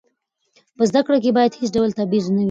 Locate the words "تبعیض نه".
1.99-2.37